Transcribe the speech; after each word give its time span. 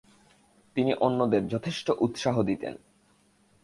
তিনি 0.75 0.91
অন্যদের 0.93 1.47
যথেষ্ট 1.47 1.87
উৎসাহ 1.99 2.35
দিতেন। 2.43 2.73